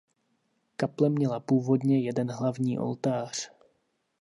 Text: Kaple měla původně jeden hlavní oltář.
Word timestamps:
Kaple 0.77 1.09
měla 1.09 1.39
původně 1.39 2.01
jeden 2.03 2.31
hlavní 2.31 2.79
oltář. 2.79 3.51